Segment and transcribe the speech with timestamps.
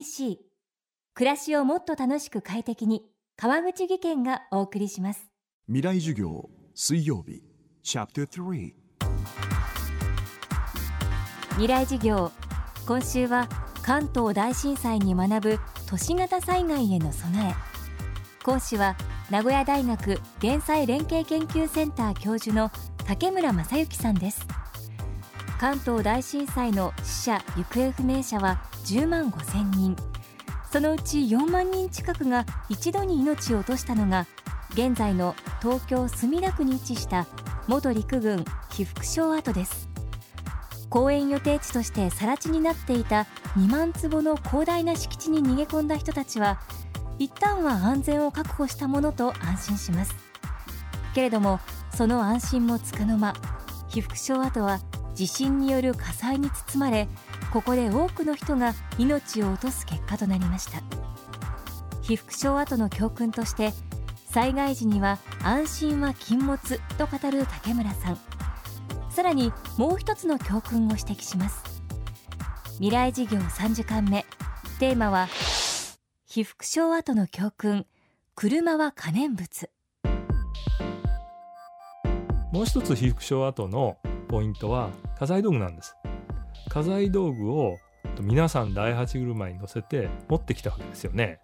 [0.00, 0.38] C
[1.14, 3.02] 暮らしをもっと楽しく快適に
[3.36, 5.28] 川口義賢がお送りします。
[5.66, 7.42] 未来授業水曜日
[7.82, 8.72] チャプター3
[11.50, 12.30] 未来授業
[12.86, 13.48] 今週は
[13.82, 15.58] 関東大震災に学ぶ
[15.88, 17.54] 都市型災害への備え。
[18.44, 18.96] 講師は
[19.30, 22.70] 名古屋大学減災連携研究センター教授の
[23.04, 24.46] 竹村正幸さんです
[25.58, 29.96] 関東大震災の死者行方不明者は10万5千人。
[30.70, 34.26] そのうち4万人近くが一度に命を落としたのが
[34.74, 37.26] 現在の東京墨田区に位置した
[37.66, 39.88] 元陸軍被服廠跡です。
[40.90, 46.60] 公園予定地として更地になっていた2万坪の広大な敷地に逃げ込んだ人たちは
[47.18, 50.14] 一旦は安全を確保したものと安心します。
[51.14, 51.58] けれども
[51.92, 53.34] その安心もつかの間
[53.88, 54.78] 被服廠跡は
[55.18, 57.08] 地震による火災に包まれ
[57.52, 60.80] ここで多くの人が命を落とす結果となりました。
[62.02, 63.72] 被服廠跡の教訓として
[64.30, 66.56] 災害時には安心は禁物
[66.98, 68.18] と語る竹村さん。
[69.10, 71.64] さらにもう一つの教訓を指摘します。
[72.74, 74.24] 未来事業3時間目。
[74.78, 75.26] テーマは
[76.26, 77.86] 被服廠跡の教訓。
[78.36, 79.68] 車は可燃物。
[82.52, 85.96] もう一つ被服廠跡のポイントは家財道具なんです。
[86.68, 87.78] 家財道具を
[88.20, 91.40] 皆さん第八車に乗せて持ってきたわけですよね。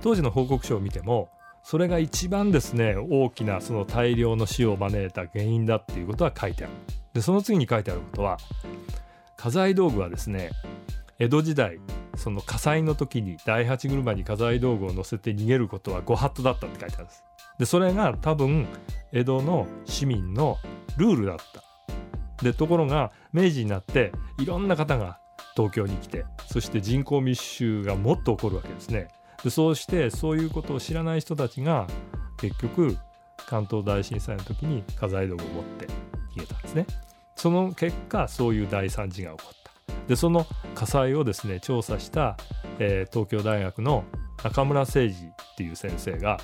[0.00, 1.30] 当時の報告書を見ても
[1.62, 6.72] それが一番ですね大きなその大量の死を招いた原因だっていうことは書いてある。
[7.14, 8.38] でその次に書いてあることは
[9.36, 10.50] 家財道具はですね
[11.18, 11.78] 江戸時代
[12.16, 17.24] その火災の時に第八車に家財道具を乗せて逃げることはご法度だったって書いてあるんです。
[17.58, 18.66] でそれが多分
[19.12, 20.58] 江戸の市民の
[20.96, 21.71] ルールだった。
[22.42, 25.18] でところが明治になっていろんな方が
[25.56, 29.08] 東京に来てそして人口密集がもっと起こるわけですね。
[29.44, 31.86] でそうしてそういうことを知らない人たちが
[32.38, 32.96] 結局
[33.36, 35.86] 関東大震災の時に家財道具を持って
[36.36, 36.86] 逃げたんですね。
[37.36, 39.62] その結果そういう大惨事が起こった。
[40.08, 42.36] でその火災をですね調査した、
[42.78, 44.04] えー、東京大学の
[44.42, 45.12] 中村誠二っ
[45.56, 46.38] ていう先生が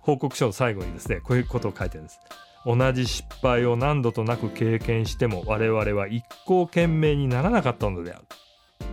[0.00, 2.20] 報告書の最後にですねこういうことを書いてるんです。
[2.66, 8.24] 同じ失敗を何度となく経験しても我々は一向懸命にならなかったのである。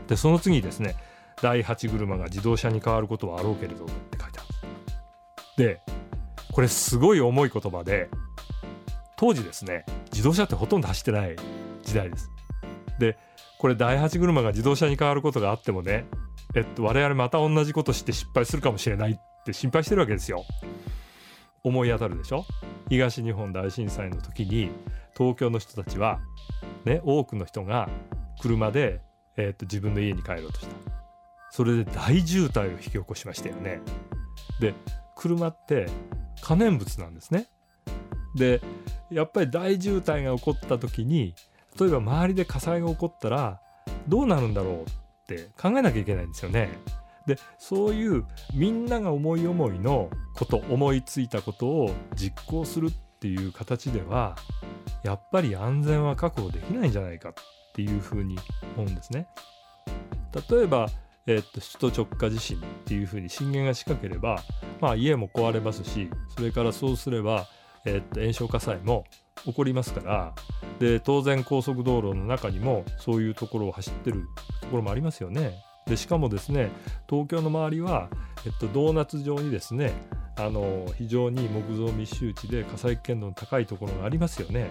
[0.07, 0.95] でその次にですね
[1.41, 4.47] 第8車が自動車に変わることはあろうけれどって書いてある。
[5.57, 5.79] で
[6.51, 8.09] これすごい重い言葉で
[9.17, 11.35] 当時ですね自動車ってほとんど走ってない
[11.83, 12.29] 時代です。
[12.99, 13.17] で
[13.57, 16.05] これ第8車が自動車に変わることがあってもね
[16.55, 19.15] えっと我々また同じことして失敗するかもしれないっ
[19.45, 20.43] て心配してるわけですよ。
[21.63, 22.43] 思い当たるでしょ？
[22.91, 24.69] 東日本大震災の時に
[25.17, 26.19] 東京の人たちは、
[26.83, 27.87] ね、多くの人が
[28.41, 28.99] 車で、
[29.37, 30.75] えー、っと自分の家に帰ろうとした。
[31.51, 33.79] それで大渋滞を引き起こしましたよね。
[34.59, 34.73] で
[35.15, 35.87] 車って
[36.41, 37.47] 可燃物なんですね。
[38.35, 38.59] で
[39.09, 41.33] やっぱり大渋滞が起こった時に
[41.79, 43.61] 例えば周りで火災が起こったら
[44.09, 44.85] どうなるんだろうっ
[45.27, 46.67] て考えなきゃいけないんですよね。
[47.27, 54.35] でそういうみんなが思い思いのこと思いついたことを実行するっていう形では
[55.03, 57.33] やっぱり安全は確保できないんじゃないかっ
[57.73, 58.37] ていうふうに
[58.75, 59.27] 思うんですね。
[60.49, 60.87] 例えば、
[61.27, 64.43] えー、っと首都直下地震っていうふうに震源が近ければ、
[64.79, 67.47] まあ、家も壊れますしそれからそうすれば、
[67.85, 69.03] えー、っと炎症火災も
[69.45, 70.33] 起こりますから
[70.79, 74.27] で当然高速道路の中にもそういうところを走ってる
[74.61, 75.53] ところもありますよね。
[75.87, 76.69] でしかもですね
[77.09, 78.09] 東京の周りは、
[78.45, 79.93] えっと、ドーナツ状にですね
[80.37, 84.67] あの非常に木造密集地で火災危険度の高いところがありますよね。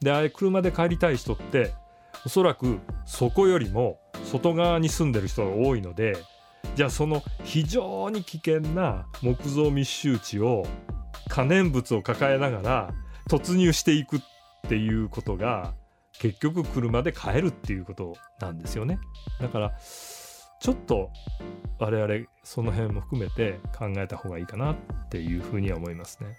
[0.00, 1.72] であれ車で帰りたい人って
[2.24, 6.16] おそらくそこよりも外側に住んでる人が多いので
[6.76, 10.66] じゃあその非常に危険な木造密集地を
[11.28, 12.90] 可燃物を抱えながら
[13.28, 14.20] 突入していくっ
[14.68, 15.74] ていうことが
[16.18, 18.98] 結局車で帰るっていうことなんですよね。
[19.40, 19.72] だから
[20.60, 21.10] ちょっと
[21.78, 24.76] 我々その辺も含めて考えた方がいいかなっ
[25.08, 26.36] ていうふうには思いますね。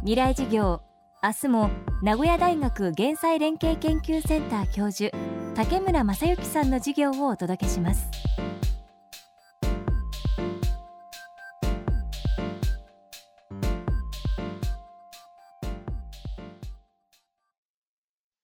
[0.00, 0.82] 未来事業
[1.22, 1.70] 明日も
[2.02, 5.10] 名古屋大学減災連携研究センター教授
[5.54, 8.06] 竹村正幸さんの授業をお届けします。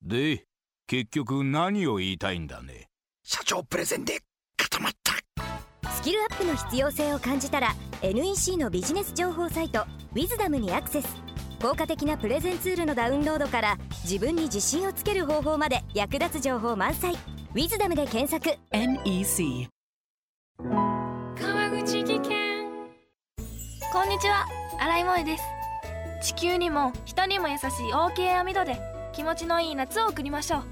[0.03, 0.47] で
[0.87, 2.92] 結局何を言いたいんだね？
[3.23, 4.21] 社長プレゼンで
[4.57, 5.91] 固まった。
[5.91, 11.09] スキルアップの必要性を感じたら NEC のビジネス情報サイト「ウィズダムにアクセス。
[11.61, 17.15] 効果的なプレゼンツールのダウンロードから自分に自信をつける方法まで役立つ情報満載。
[17.15, 18.59] ウィズダムで検索。
[18.73, 19.69] NEC
[20.59, 22.63] 川口技研。
[23.93, 24.47] こんにちは。
[24.81, 25.45] 新井萌です。
[26.23, 28.81] 地球にも人にも優しい OK 網戸で
[29.13, 30.72] 気持ちのいい夏を送りましょう